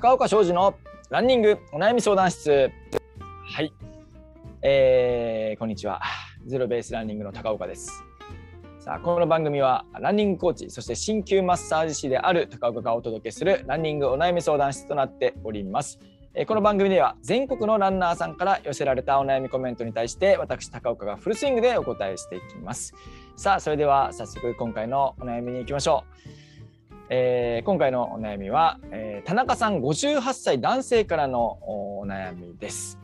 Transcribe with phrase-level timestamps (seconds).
[0.00, 0.76] 高岡庄司の
[1.10, 2.70] ランニングお悩み相談室。
[3.44, 3.72] はい、
[4.62, 6.00] えー、こんにちは。
[6.46, 8.04] ゼロベースランニングの高岡です。
[8.78, 15.98] さあこの番組はランニングコーチそして鍼灸マッサージ師である高岡がお届けするランニングお悩み相談室となっております。
[16.46, 22.94] この番組では全国のランナーさんから寄せられたお悩みコメントに対して私高岡がフルスイングでお答えしていきます。
[23.34, 26.04] さあそれでは早速今回のお悩みに行きましょ
[26.44, 26.47] う。
[27.10, 32.98] えー、今回のお悩みは、えー、田中さん58歳男性からのお悩みです。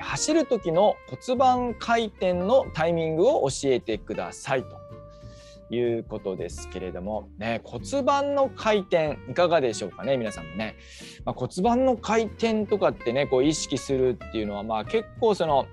[0.00, 10.76] 走る時の骨盤回転のタイミングを教えてくださいということですけれども、ね、骨盤の回転いかがでしょうかね皆さんもね、
[11.24, 15.66] まあ、骨盤の回転とかってねこう意識するっていうのはまあ結構その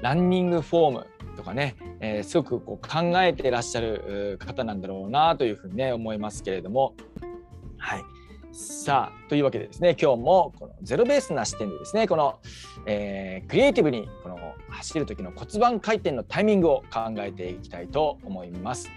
[0.00, 6.94] ランニングフォームとかね、えー、すごくこう考えていらっしゃる方なんだろうなというふうにね思いますけれども
[7.78, 8.04] はい
[8.52, 12.38] さあというわけでですね今日もこのゼロベースな視点でですねこの、
[12.86, 18.90] えー、クリエイティブにこの走る時の骨盤回転のタイミングを考えていきたいと思います。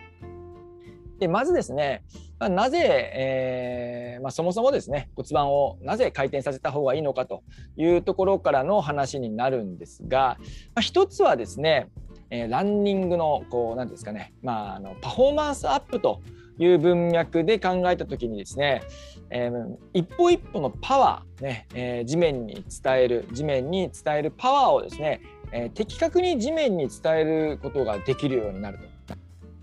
[1.19, 2.03] でまずですね、
[2.39, 2.79] ま、なぜ、
[3.13, 7.43] えーまあ、そもそもですね骨盤をなぜ回転させた方がいいのかと
[7.77, 11.87] いうところからの話になるんですが、まあ、一つはですね
[12.35, 16.21] えー、ランニングのこう何ですかね、まあ、あのパフォーマンスアップと
[16.57, 18.81] いう文脈で考えた時にですね、
[19.29, 29.15] えー、一歩一歩のパワー、ねえー、地面に伝える地面に伝えるパワーをですね、えー、的確に地面に伝えることができるようになると。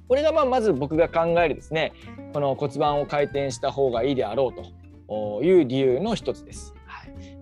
[0.08, 1.94] これがまあまず僕が考えるですね
[2.34, 6.74] この骨盤を回転した方がいいであろうという理由の一つです。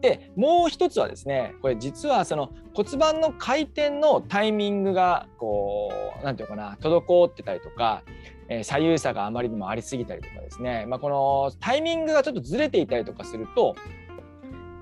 [0.00, 8.02] でもう一つはですねこれ実はその骨盤の回転のタイミングがこう何て言うかな滞ってたりとか、
[8.48, 13.74] えー、左右差があまりにもありすぎたりとかですね、まあ、このタイミングがちょっとずれていたりとかすると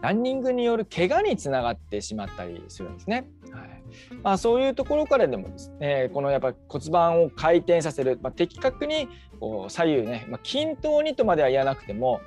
[0.01, 3.29] ランニングによる怪我につながってしまったりするんですね。
[3.51, 3.79] はい
[4.23, 9.09] まあ、そういうところからでもですねこのやっぱ骨盤を回転させる、まあ、的確に
[9.41, 12.21] こう左右ね、まあ、均等にとまでは言わなくても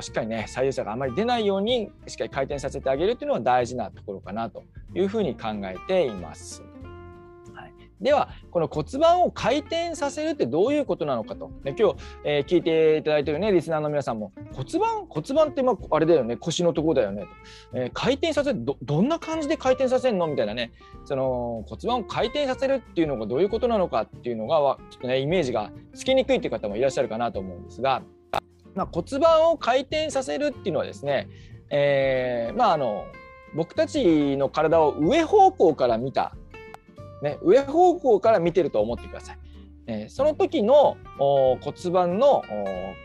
[0.00, 4.64] しっかりね左右差があまり出ないようにしっかり回転させてあげるっていうのは大事なところかなと
[4.94, 6.62] いうふうに考えています。
[8.00, 15.06] ではこの骨盤を回転させるってどういうことなのかと、ね、今日、えー、聞いていただいてるねリスナーの皆さんも骨盤？
[15.08, 16.36] 骨盤ってまああれだよね。
[16.36, 17.22] 腰のところだよね。
[17.22, 17.28] と、
[17.74, 18.64] えー、回転させる？
[18.64, 20.26] どどんな感じで回転させるの？
[20.26, 20.72] みたいなね。
[21.04, 28.02] その骨盤を回転させるっていうのがどういうことなのかっていうのがちょっとねイメージがつきにくいっていう方もいらっしゃるかなと思うんですが、
[28.74, 31.28] まあ、骨盤を回転させるっていうのはですね、
[31.70, 33.04] えー、まああの
[33.54, 36.36] 僕たちの体を上方向から見た
[37.22, 39.38] ね、上方向から見てると思ってください。
[39.90, 42.42] えー、その時の骨盤の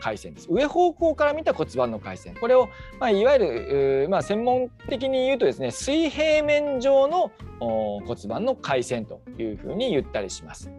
[0.00, 0.48] 回線です。
[0.50, 2.34] 上方向から見た骨盤の回線。
[2.34, 2.68] これを、
[3.00, 10.70] まあ、いわゆる、まあ、専門的に言うとですね、水平面上の骨盤の回線というふうに言ったりします。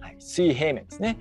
[0.00, 1.18] はい、水平面ですね。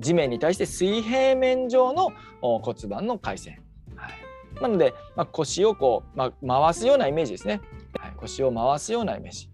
[0.00, 3.62] 地面に対して水平面上の骨盤の回線。
[3.96, 7.60] はい、なので、まあ、腰をこう、まあ、回すようなイメージですね。
[7.98, 9.50] はい、腰を回すようなイメージ。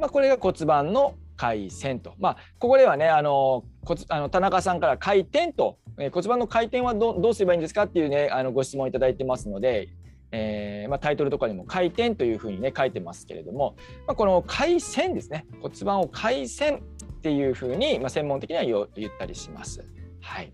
[0.00, 9.88] まあ、これが骨盤の回線と、まあ、ここではねあの骨あの田中さんから回転と、えー、骨盤の回転はどうすればいいんですかっていうねあのご質問いただいてますので、
[10.32, 15.46] えーまあ、タイトルとかにも回転というふうにね書いてますけれども、まあ、この回線ですね。
[15.60, 19.84] 骨盤を回線っていうふうに、まあ、専門的には言ったりします。
[20.20, 20.52] はい、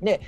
[0.00, 0.20] で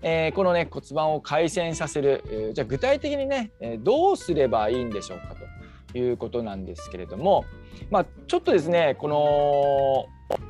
[0.00, 5.57] えー、このね骨盤を回旋させる、えー、じゃあ具体的にね、え、どうすればいいんでしょうかと。
[5.94, 7.44] いうことなんですけれども、
[7.90, 10.06] まあ、ちょっとですねこの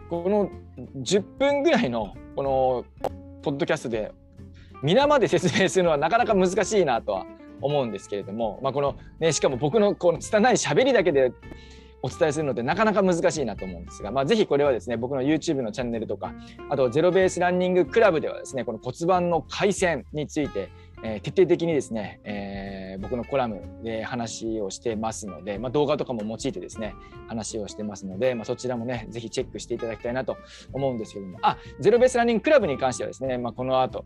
[0.08, 0.50] この
[1.02, 2.84] 10分ぐらいのこの
[3.42, 4.12] ポッドキャストで
[4.82, 7.26] 皆まで説明するのはなかなか難しいなとは
[7.60, 11.32] 思うんですけれども、まあ、このねしかも僕のこの拙い喋りだけで
[12.00, 16.32] お伝えするのでなかなか難しいなと思うんですが、まあ、ぜひこれはですね僕の YouTube のチャンネルとか
[16.70, 20.70] あとゼロベースランニングクラブではですねこの骨盤の回線について
[21.02, 22.47] えー、徹底的にですね、え
[22.98, 26.94] 僕のコラムで話をしてますので、まあ、動画とかも用いてですね
[27.28, 30.36] 話をしてますので、まあ、そちらもねぜひチェックしていただきたいなと
[30.72, 31.38] 思うんですけども。
[31.42, 34.04] あゼロベースランニングクラブに関してはですね、まあ、この後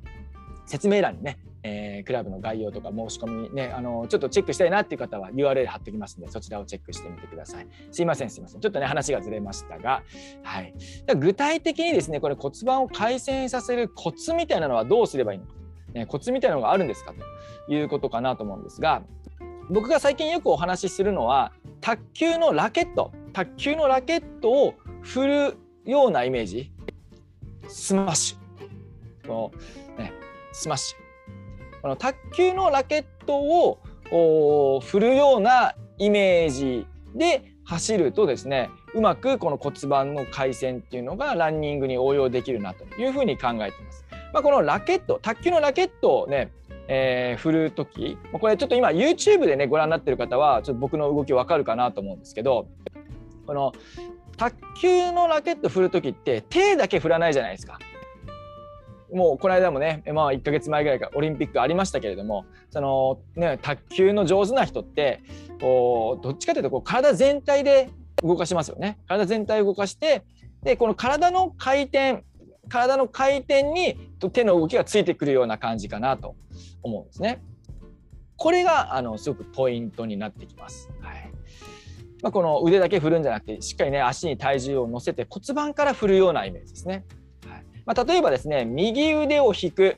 [0.67, 7.67] 説明欄にね、えー、クラブの概要とか申し込みねあのちょっとチェックしたいなっていう方は URL 貼っておきますのでそちらをチェックしてみてください。
[7.91, 8.61] すいませんすいません。
[8.61, 10.03] ちょっとね話がずれましたが。
[10.43, 10.75] はい。
[11.19, 15.62] 具体的にですねこれ骨盤を回旋させるコツみたいなのはどうすればいいのか。
[15.95, 17.13] ね、コツみたいなのがあるんですか
[17.67, 19.03] ということかなと思うんですが
[19.71, 26.71] 僕が最近よくお話しするのは卓球のラケット卓球のラケットを振るようなイメージ
[27.69, 29.53] スマッシュこ
[29.97, 30.13] の、ね、
[30.53, 44.02] スマッシュこの卓球のラケットを振るようなイメージで走るとですねうまくこの骨盤の回旋っていうのがランニングに応用できるなというふうに考えてます。
[44.33, 46.51] まあ、このラケット卓球のラケットをね
[46.89, 52.69] えー、振る時これちょっと今 YouTube でねご覧になってる方はちょっと僕の動きわかるかなと思うんですけど
[53.47, 53.73] この
[54.37, 57.79] 卓球のラケット振る時って手だけ振らないじゃないですか。
[59.13, 65.23] もうこの間もね、まあ、1か月前ぐらいからオリンピックありましたけれどもその、ね、卓球の上手な人って
[65.61, 67.91] こうどっちかというとこう体全体で
[68.23, 68.99] 動かしますよね。
[69.07, 70.25] 体全体を動かして
[70.63, 72.25] でこの体の回転
[72.69, 73.97] 体の回転に
[74.33, 76.37] 手の動きがついてくるような感じかなと
[76.83, 77.43] 思うんですね。
[78.37, 80.91] これがあのすごくポイントになってきます。
[81.01, 81.33] はい
[82.23, 87.05] まあ、この腕だけ振るんじゃなくてしっかりね足に体重を乗せて骨盤から振るようなイメージですね。
[87.47, 89.97] はいまあ、例えばですね右腕を引く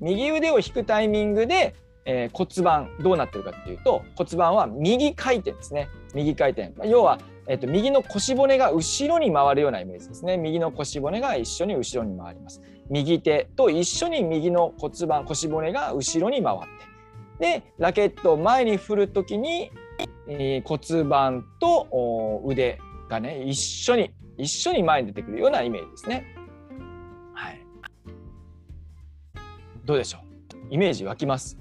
[0.00, 1.74] 右腕を引くタイミングで、
[2.04, 7.18] えー、骨盤どうなってるかっていうと骨盤は右回転ですね右回転、まあ、要は
[7.48, 10.36] えっと、右の腰骨が後ろに回るようなイメージですね。
[10.36, 12.62] 右の腰骨が一緒に後ろに回ります。
[12.88, 16.60] 右手と一緒に右の骨盤、腰骨が後ろに回っ
[17.38, 17.60] て。
[17.60, 19.72] で、ラケットを前に振るときに、
[20.28, 22.78] えー、骨盤と腕
[23.08, 26.36] がね、一緒に、一緒に前に出てくるようなイメージですね。
[27.34, 27.60] はい。
[29.84, 30.18] どうでしょ
[30.70, 30.74] う？
[30.74, 31.58] イメージ湧きます？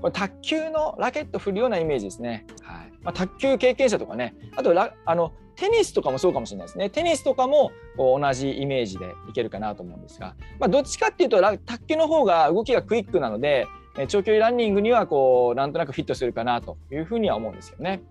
[0.00, 2.46] ね、これ卓球のラケット振るようなイメージですね。
[2.62, 2.90] はい。
[3.02, 4.74] まあ、卓球経験者とかねあと
[5.04, 13.66] あのテニスとかもそうかもしれないですねテニスとかも同じイメージでいけるかなと思うんですが、まあ、どっちかっていうと卓球の方が動きがクイックなので
[14.08, 18.02] 長距離ランニングにはこうなんとなくフィットするかなというふうには思うんですよね。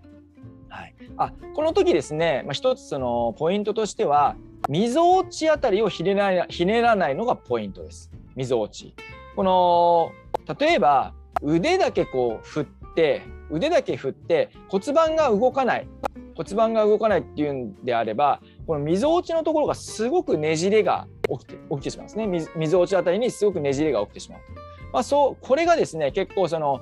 [0.68, 4.36] はい、あこの時ですね、まあ、一つそのポイントとしては
[4.68, 8.12] みぞおちあたりをひねらひねらないのがポイントです。
[8.36, 8.94] みぞおち。
[9.36, 10.12] この
[10.60, 12.66] 例えば腕だけこう振っ
[12.96, 15.88] て腕だけ振って骨盤が動かない。
[16.36, 22.28] 骨盤が動かないっていうんであればこのみぞおちのところがすごくねじれが起きて起きてしまうんですね。
[22.56, 24.40] みぞおちあたりにすごくねじれが起きてしまう。
[24.40, 24.46] と、
[24.94, 26.80] まあ、そうこれがですね結構その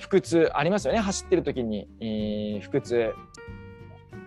[0.00, 1.00] 腹痛ありますよね。
[1.00, 3.12] 走ってる時に、えー、腹痛。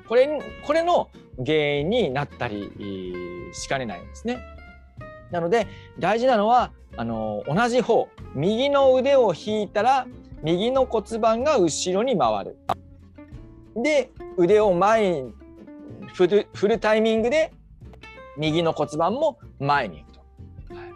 [0.07, 1.09] これこれの
[1.43, 2.71] 原因になったり
[3.53, 4.37] しかねないんですね。
[5.31, 5.67] なので
[5.99, 10.07] 大事なのはあの同じ方右の腕を引いたら
[10.43, 12.57] 右の骨盤が後ろに回る。
[13.75, 15.33] で腕を前に
[16.13, 17.53] 振る振るタイミングで
[18.37, 20.19] 右の骨盤も前に行くと。
[20.73, 20.91] はい、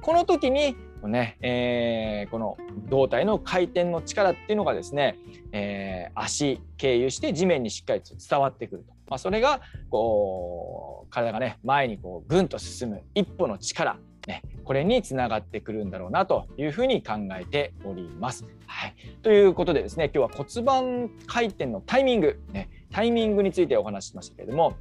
[0.00, 0.76] この時に
[1.08, 2.56] ね、えー、この
[2.88, 5.18] 胴体の回転の力っていうのがですね、
[5.52, 9.60] えー、足経由して地面にしっかりと伝わってくると、まあ、それが
[9.90, 18.46] こう体がね前にこうぐんと進む一歩の力ね、これにつながってくるんだろうなというふうに考えております。
[18.66, 24.76] はい、ということでですね今日は骨盤回転のタイミング、ね、タイミングについてお話ししましたけれども、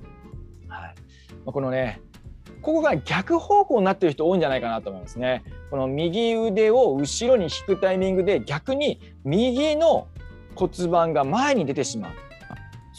[0.68, 0.96] はい、
[1.46, 2.02] このね
[2.62, 5.44] ここが逆方向になってる人多いんじゃないかなと思いますね。
[5.72, 10.08] この右腕を後ろに引くタイミングで逆に右の
[10.54, 12.12] 骨盤が前に出てしまう。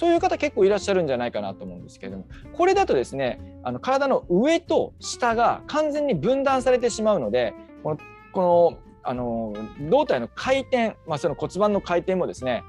[0.02, 7.54] そういう方結構いらっしゃるんじゃないかなと思うんですけれどもこれだとですねあの体の上と下が完全に分断されてしまうので
[7.84, 7.98] この
[8.32, 9.54] このあの
[9.88, 12.64] 胴体の回転、まあ、その骨盤の回転もですね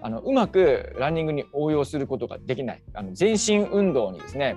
[0.00, 4.56] あのうまくランニングに応用することができないあの全身運動にですね、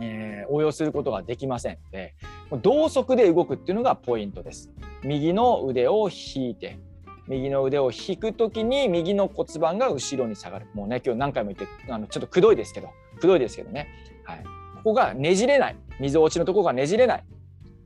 [0.00, 2.14] えー、応用することができませんので
[2.62, 4.70] 同側で動くっていうのがポイントです。
[5.04, 6.78] 右の腕を引いて
[7.28, 10.66] 右の腕を引く時に右の骨盤が後ろに下がる。
[10.74, 13.88] もうね今日何回も言ってあのちょっとくどいですけどくどいですけどね、
[14.24, 14.44] はい、
[14.76, 15.76] ここがねじれない。
[16.00, 17.24] 溝落ちのとこがねじれない。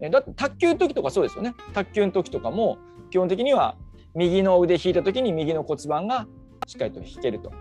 [0.01, 1.55] えだって卓球の時とかそうですよね。
[1.75, 2.79] 卓球の時とかも
[3.11, 3.77] 基本的には
[4.15, 6.27] 右の腕引いた時に右の骨盤が
[6.67, 7.53] しっかりと引けると。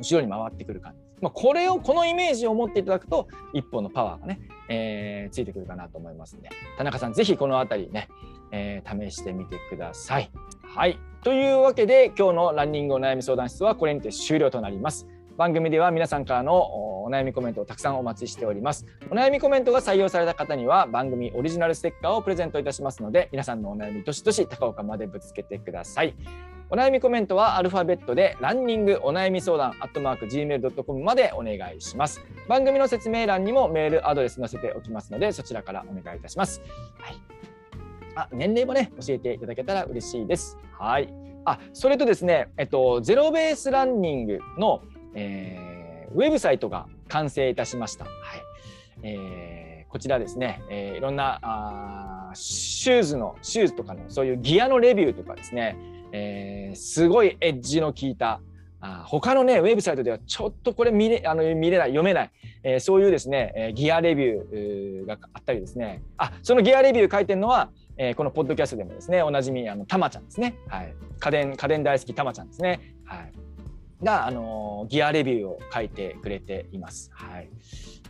[0.00, 6.50] 後ろに回ってくる感じまあ、これをこのイメージを持っていただくと一本のパワーがね、えー、ついてくるかなと思いますので。
[6.76, 8.08] 田中さん是非この辺りね、
[8.50, 10.30] えー、試してみてください。
[10.76, 15.06] はいというわけで今日のランニングお悩み相談室はこれにて終了となります。
[15.36, 18.84] 番組では皆さんからのお悩みコメントをたくさんお待ちしております。
[19.08, 26.12] お悩みコメントが採用された方には番組オリジナルステッカーをプレゼントいたしますので皆さんのお悩みどしどし高岡までぶつけてください。
[26.70, 32.20] お悩みコメントはアルファベットでランニングお悩み相談アットマーク gmail.com までお願いします。
[32.48, 36.60] 番組の説明欄にもメールアドレス載せておきますのでそちらからお願いいたします。
[36.98, 37.53] はい
[38.16, 40.56] あ年齢もね教えていただけたら嬉しいです。
[40.78, 41.12] はい。
[41.44, 44.82] あそれとですね、えっとゼロベースランニングの、
[45.14, 48.04] えー、ウェブサイトが完成いたしました。
[48.04, 48.14] はい。
[49.02, 55.76] えーこちらですね、えー、いろんなあシューズのシューズとかのそういうギアのレビューとかですね、
[56.10, 58.40] えー、すごいエッジの効いた
[58.80, 62.30] あ他のねウェブサイトではちょっとこれ見れあの見れない読めない、
[62.64, 73.32] えー、そういうですね、えー、ギアレビューがあったりですねあそのギアレビュー書いてるのは、えー、このポッドキャストでもですねおなじみあのたまちゃんですね、はい、家電家電大好きたまちゃんですね、はい、
[74.04, 77.10] が、あのギアレビューを書いてくれています。
[77.12, 77.48] はい、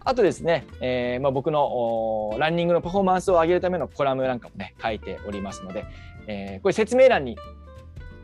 [0.04, 5.86] あとですね、えーまあ、僕のランニングのパフォーマンスを上げるためのコラムなんかもね書いておりますので、
[6.26, 7.36] えー、これ説明欄に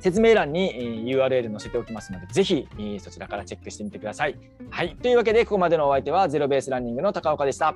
[0.00, 2.66] 説明欄に URL 載せておきますので、ぜひ
[3.00, 4.36] そちらからチェックしてみてください。
[4.70, 4.96] はい。
[4.96, 7.74] というわけで、ここまでのお相手はゼロベースランニングの高岡でした。